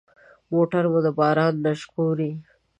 [0.51, 2.31] موټر مو د باران نه ژغوري.